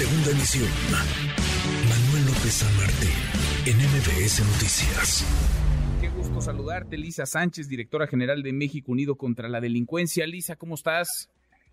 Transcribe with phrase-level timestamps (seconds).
[0.00, 0.70] Segunda emisión.
[1.84, 3.12] Manuel López San Martín,
[3.68, 5.28] en MBS Noticias.
[6.00, 10.26] Qué gusto saludarte, Lisa Sánchez, directora general de México Unido contra la Delincuencia.
[10.26, 11.30] Lisa, ¿cómo estás?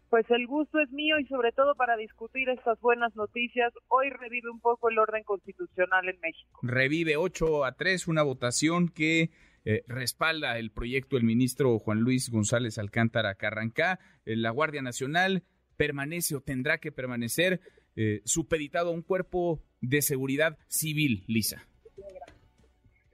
[0.09, 4.49] Pues el gusto es mío y sobre todo para discutir estas buenas noticias, hoy revive
[4.49, 6.59] un poco el orden constitucional en México.
[6.63, 9.29] Revive 8 a 3 una votación que
[9.63, 13.99] eh, respalda el proyecto del ministro Juan Luis González Alcántara Carrancá.
[14.25, 15.43] Eh, la Guardia Nacional
[15.77, 17.61] permanece o tendrá que permanecer
[17.97, 21.67] eh, supeditado a un cuerpo de seguridad civil, Lisa.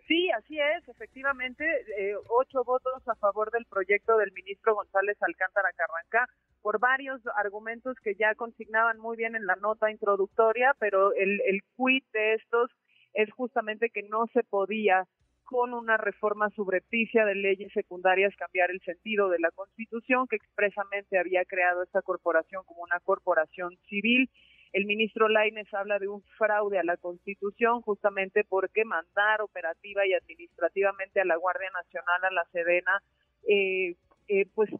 [0.08, 1.64] Sí, así es, efectivamente,
[1.98, 6.28] eh, ocho votos a favor del proyecto del ministro González Alcántara Carrancá
[6.62, 11.62] por varios argumentos que ya consignaban muy bien en la nota introductoria, pero el, el
[11.76, 12.70] quid de estos
[13.14, 15.08] es justamente que no se podía
[15.44, 21.20] con una reforma subrepticia de leyes secundarias cambiar el sentido de la Constitución que expresamente
[21.20, 24.30] había creado esta corporación como una corporación civil.
[24.74, 30.14] El ministro Laines habla de un fraude a la Constitución justamente porque mandar operativa y
[30.14, 33.04] administrativamente a la Guardia Nacional, a la Sedena,
[33.48, 33.96] eh,
[34.28, 34.72] eh, pues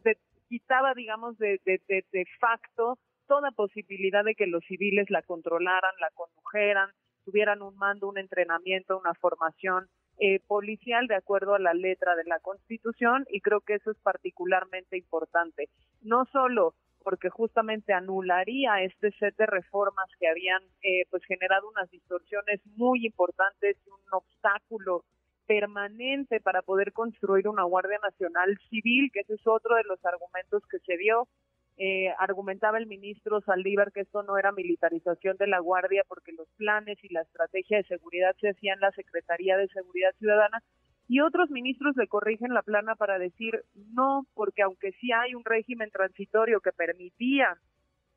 [0.48, 5.94] quitaba, digamos, de, de, de, de facto toda posibilidad de que los civiles la controlaran,
[6.00, 6.90] la condujeran,
[7.24, 12.24] tuvieran un mando, un entrenamiento, una formación eh, policial de acuerdo a la letra de
[12.24, 15.68] la Constitución y creo que eso es particularmente importante.
[16.02, 21.88] No solo porque justamente anularía este set de reformas que habían eh, pues generado unas
[21.90, 25.04] distorsiones muy importantes y un obstáculo
[25.46, 30.62] permanente para poder construir una Guardia Nacional Civil, que ese es otro de los argumentos
[30.68, 31.28] que se dio.
[31.76, 36.48] Eh, argumentaba el ministro Saldívar que esto no era militarización de la Guardia porque los
[36.56, 40.62] planes y la estrategia de seguridad se hacían en la Secretaría de Seguridad Ciudadana
[41.08, 45.44] y otros ministros le corrigen la plana para decir no, porque aunque sí hay un
[45.44, 47.58] régimen transitorio que permitía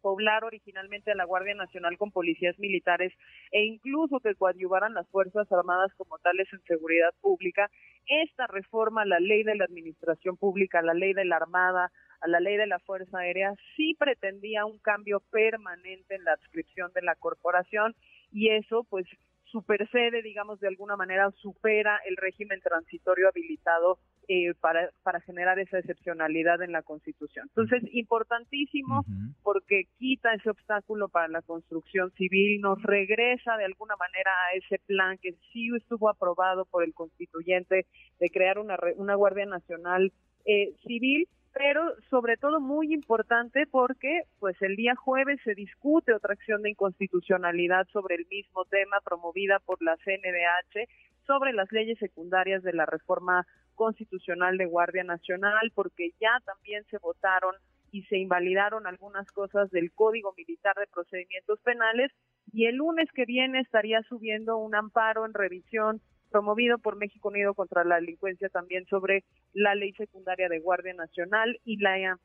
[0.01, 3.13] poblar originalmente a la Guardia Nacional con policías militares
[3.51, 7.69] e incluso que coadyuvaran las Fuerzas Armadas como tales en seguridad pública,
[8.05, 11.91] esta reforma a la ley de la administración pública, a la ley de la Armada,
[12.21, 16.91] a la ley de la Fuerza Aérea, sí pretendía un cambio permanente en la adscripción
[16.93, 17.93] de la corporación
[18.31, 19.05] y eso pues
[19.51, 25.79] supersede, digamos, de alguna manera supera el régimen transitorio habilitado eh, para, para generar esa
[25.79, 27.47] excepcionalidad en la Constitución.
[27.49, 29.05] Entonces, importantísimo
[29.41, 34.79] porque quita ese obstáculo para la construcción civil, nos regresa de alguna manera a ese
[34.85, 37.85] plan que sí estuvo aprobado por el constituyente
[38.19, 40.11] de crear una, una Guardia Nacional
[40.45, 41.27] eh, Civil
[41.57, 46.69] pero sobre todo muy importante porque pues el día jueves se discute otra acción de
[46.69, 50.87] inconstitucionalidad sobre el mismo tema promovida por la CNDH
[51.25, 56.99] sobre las leyes secundarias de la reforma constitucional de Guardia Nacional porque ya también se
[56.99, 57.55] votaron
[57.91, 62.11] y se invalidaron algunas cosas del Código Militar de Procedimientos Penales
[62.53, 67.53] y el lunes que viene estaría subiendo un amparo en revisión promovido por México Unido
[67.53, 69.23] contra la delincuencia también sobre
[69.53, 72.17] la ley secundaria de Guardia Nacional y la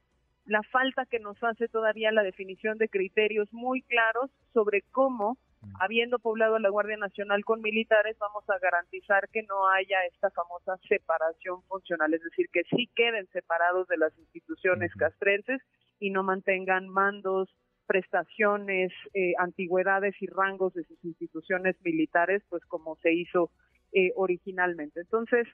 [0.45, 5.75] la falta que nos hace todavía la definición de criterios muy claros sobre cómo, mm.
[5.81, 10.77] habiendo poblado la Guardia Nacional con militares, vamos a garantizar que no haya esta famosa
[10.89, 15.61] separación funcional, es decir, que sí queden separados de las instituciones castrenses
[16.01, 17.49] y no mantengan mandos,
[17.87, 23.51] prestaciones, eh, antigüedades y rangos de sus instituciones militares, pues como se hizo
[23.93, 25.01] eh, originalmente.
[25.01, 25.47] Entonces,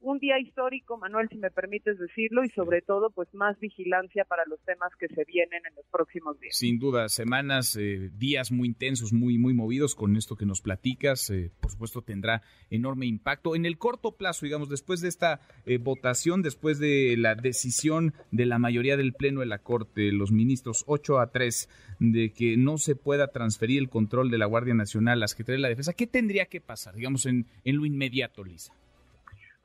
[0.00, 4.44] un día histórico, Manuel, si me permites decirlo, y sobre todo, pues más vigilancia para
[4.46, 6.56] los temas que se vienen en los próximos días.
[6.56, 11.30] Sin duda, semanas, eh, días muy intensos, muy, muy movidos con esto que nos platicas.
[11.30, 13.56] Eh, por supuesto, tendrá enorme impacto.
[13.56, 18.46] En el corto plazo, digamos, después de esta eh, votación, después de la decisión de
[18.46, 21.68] la mayoría del Pleno de la Corte, los ministros 8 a 3,
[22.00, 25.56] de que no se pueda transferir el control de la Guardia Nacional a la Secretaría
[25.56, 28.72] de la Defensa, ¿qué tendría que pasar, digamos, en, en lo inmediato, Lisa?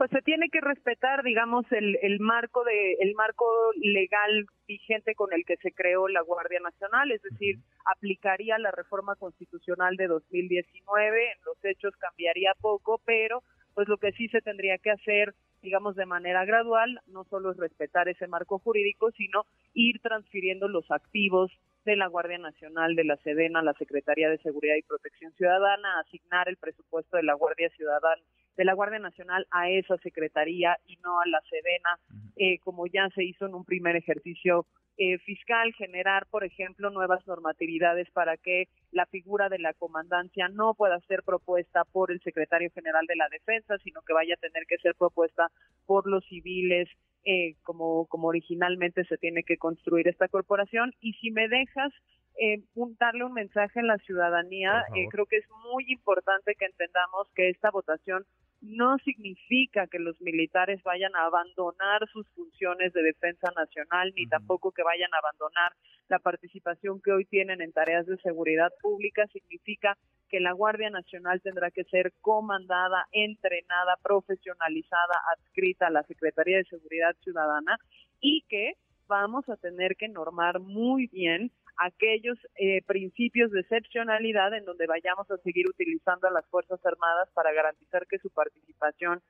[0.01, 3.45] Pues se tiene que respetar, digamos, el, el marco de el marco
[3.75, 9.15] legal vigente con el que se creó la Guardia Nacional, es decir, aplicaría la reforma
[9.15, 13.43] constitucional de 2019, en los hechos cambiaría poco, pero
[13.75, 17.57] pues lo que sí se tendría que hacer, digamos, de manera gradual, no solo es
[17.57, 19.45] respetar ese marco jurídico, sino
[19.75, 21.51] ir transfiriendo los activos
[21.85, 26.49] de la Guardia Nacional, de la Sedena, la Secretaría de Seguridad y Protección Ciudadana, asignar
[26.49, 28.23] el presupuesto de la Guardia Ciudadana,
[28.57, 31.99] de la Guardia Nacional a esa secretaría y no a la Sedena,
[32.35, 34.65] eh, como ya se hizo en un primer ejercicio
[34.97, 40.73] eh, fiscal, generar, por ejemplo, nuevas normatividades para que la figura de la comandancia no
[40.75, 44.65] pueda ser propuesta por el secretario general de la Defensa, sino que vaya a tener
[44.67, 45.49] que ser propuesta
[45.85, 46.89] por los civiles,
[47.23, 50.93] eh, como, como originalmente se tiene que construir esta corporación.
[50.99, 51.93] Y si me dejas,
[52.39, 52.63] eh,
[52.99, 54.85] darle un mensaje a la ciudadanía.
[54.95, 58.25] Eh, creo que es muy importante que entendamos que esta votación
[58.61, 64.71] no significa que los militares vayan a abandonar sus funciones de defensa nacional, ni tampoco
[64.71, 65.73] que vayan a abandonar
[66.09, 69.25] la participación que hoy tienen en tareas de seguridad pública.
[69.27, 69.97] Significa
[70.29, 76.65] que la Guardia Nacional tendrá que ser comandada, entrenada, profesionalizada, adscrita a la Secretaría de
[76.65, 77.77] Seguridad Ciudadana
[78.19, 78.73] y que
[79.07, 81.51] vamos a tener que normar muy bien
[81.81, 87.29] aquellos eh, principios de excepcionalidad en donde vayamos a seguir utilizando a las Fuerzas Armadas
[87.33, 89.21] para garantizar que su participación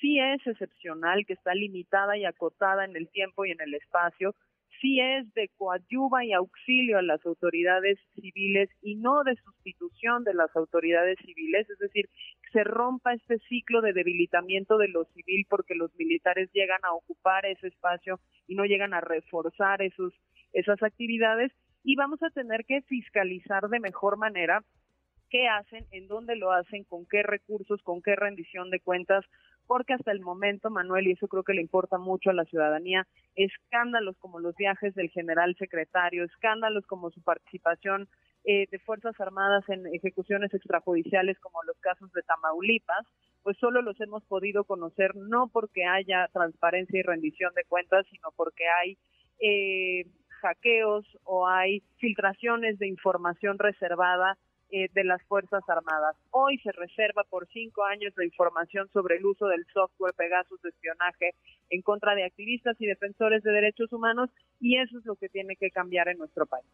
[0.00, 4.34] sí es excepcional, que está limitada y acotada en el tiempo y en el espacio,
[4.80, 10.34] sí es de coadyuva y auxilio a las autoridades civiles y no de sustitución de
[10.34, 12.08] las autoridades civiles, es decir,
[12.52, 17.44] se rompa este ciclo de debilitamiento de lo civil porque los militares llegan a ocupar
[17.46, 20.14] ese espacio y no llegan a reforzar esos,
[20.52, 21.50] esas actividades
[21.84, 24.62] y vamos a tener que fiscalizar de mejor manera
[25.30, 29.24] qué hacen, en dónde lo hacen, con qué recursos, con qué rendición de cuentas,
[29.66, 33.06] porque hasta el momento, Manuel, y eso creo que le importa mucho a la ciudadanía,
[33.34, 38.08] escándalos como los viajes del general secretario, escándalos como su participación
[38.44, 43.06] eh, de Fuerzas Armadas en ejecuciones extrajudiciales como los casos de Tamaulipas,
[43.42, 48.30] pues solo los hemos podido conocer no porque haya transparencia y rendición de cuentas, sino
[48.36, 48.96] porque hay
[49.40, 50.06] eh,
[50.38, 54.36] hackeos o hay filtraciones de información reservada
[54.70, 56.14] eh, de las Fuerzas Armadas.
[56.30, 60.68] Hoy se reserva por cinco años la información sobre el uso del software Pegasus de
[60.68, 61.34] espionaje
[61.70, 64.28] en contra de activistas y defensores de derechos humanos
[64.60, 66.66] y eso es lo que tiene que cambiar en nuestro país.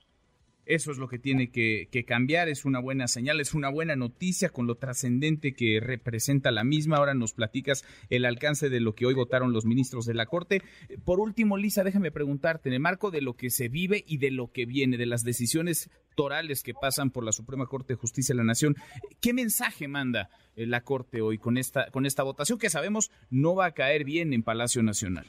[0.66, 4.48] Eso es lo que tiene que, cambiar, es una buena señal, es una buena noticia
[4.48, 6.96] con lo trascendente que representa la misma.
[6.96, 10.62] Ahora nos platicas el alcance de lo que hoy votaron los ministros de la Corte.
[11.04, 14.30] Por último, Lisa, déjame preguntarte, en el marco de lo que se vive y de
[14.30, 18.32] lo que viene, de las decisiones torales que pasan por la Suprema Corte de Justicia
[18.32, 18.76] de la Nación,
[19.20, 23.54] ¿qué mensaje manda eh, la Corte hoy con esta, con esta votación que sabemos no
[23.54, 25.26] va a caer bien en Palacio Nacional?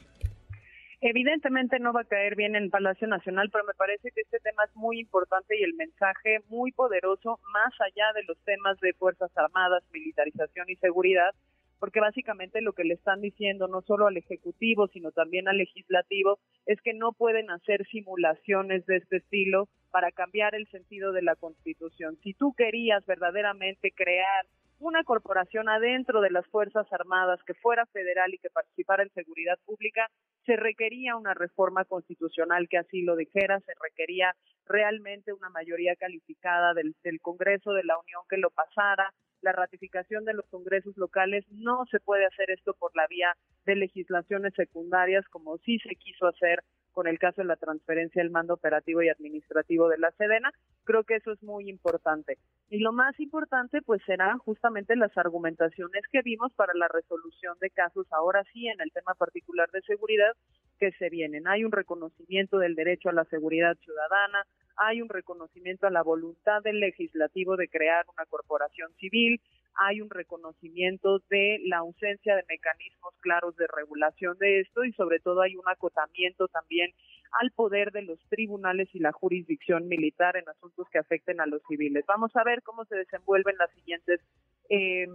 [1.02, 4.64] Evidentemente no va a caer bien en Palacio Nacional, pero me parece que este tema
[4.64, 9.30] es muy importante y el mensaje muy poderoso, más allá de los temas de Fuerzas
[9.36, 11.34] Armadas, militarización y seguridad,
[11.78, 16.38] porque básicamente lo que le están diciendo no solo al Ejecutivo, sino también al Legislativo,
[16.64, 21.36] es que no pueden hacer simulaciones de este estilo para cambiar el sentido de la
[21.36, 22.16] Constitución.
[22.22, 24.46] Si tú querías verdaderamente crear
[24.78, 29.58] una corporación adentro de las Fuerzas Armadas que fuera federal y que participara en seguridad
[29.64, 30.08] pública,
[30.44, 34.34] se requería una reforma constitucional que así lo dijera, se requería
[34.66, 39.12] realmente una mayoría calificada del, del Congreso de la Unión que lo pasara,
[39.42, 43.32] la ratificación de los congresos locales, no se puede hacer esto por la vía
[43.64, 46.62] de legislaciones secundarias como sí se quiso hacer
[46.96, 50.50] con el caso de la transferencia del mando operativo y administrativo de la Sedena.
[50.84, 52.38] Creo que eso es muy importante.
[52.70, 57.68] Y lo más importante, pues, serán justamente las argumentaciones que vimos para la resolución de
[57.68, 60.32] casos, ahora sí, en el tema particular de seguridad,
[60.78, 61.46] que se vienen.
[61.46, 64.46] Hay un reconocimiento del derecho a la seguridad ciudadana,
[64.78, 69.38] hay un reconocimiento a la voluntad del legislativo de crear una corporación civil,
[69.78, 75.20] hay un reconocimiento de la ausencia de mecanismos claros de regulación de esto y sobre
[75.20, 76.90] todo hay un acotamiento también
[77.32, 81.62] al poder de los tribunales y la jurisdicción militar en asuntos que afecten a los
[81.68, 82.04] civiles.
[82.06, 84.20] Vamos a ver cómo se desenvuelven las siguientes
[84.68, 85.06] eh,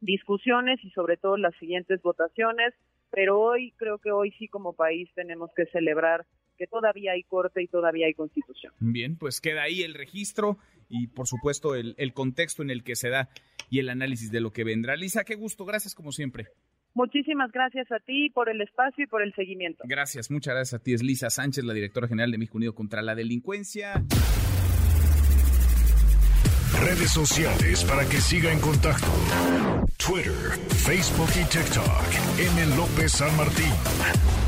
[0.00, 2.74] discusiones y sobre todo las siguientes votaciones,
[3.10, 6.26] pero hoy creo que hoy sí como país tenemos que celebrar
[6.58, 8.72] que todavía hay corte y todavía hay constitución.
[8.78, 13.08] Bien, pues queda ahí el registro y por supuesto el contexto en el que se
[13.08, 13.28] da
[13.72, 14.96] y el análisis de lo que vendrá.
[14.96, 16.48] Lisa, qué gusto, gracias como siempre.
[16.92, 19.82] Muchísimas gracias a ti por el espacio y por el seguimiento.
[19.88, 20.92] Gracias, muchas gracias a ti.
[20.92, 24.04] Es Lisa Sánchez, la directora general de México Unido contra la Delincuencia.
[26.84, 29.06] Redes sociales para que siga en contacto:
[29.96, 30.32] Twitter,
[30.68, 32.60] Facebook y TikTok.
[32.60, 32.76] M.
[32.76, 34.41] López San Martín.